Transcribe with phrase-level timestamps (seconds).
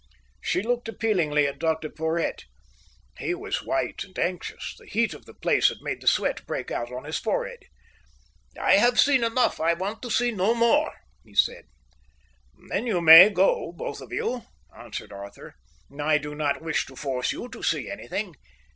[0.41, 2.45] She looked appealingly at Dr Porhoët.
[3.19, 4.73] He was white and anxious.
[4.79, 7.65] The heat of that place had made the sweat break out on his forehead.
[8.59, 9.59] "I have seen enough.
[9.59, 10.91] I want to see no more,"
[11.23, 11.65] he said.
[12.69, 14.43] "Then you may go, both of you,"
[14.75, 15.53] answered Arthur.
[15.99, 18.33] "I do not wish to force you to see anything.